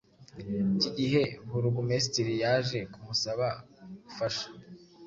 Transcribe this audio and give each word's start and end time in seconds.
Iki 0.75 0.89
gihe 0.97 1.21
Burugumesitiri 1.49 2.33
yaje 2.43 2.79
kumusaba 2.91 3.47
ubufasha 3.83 4.47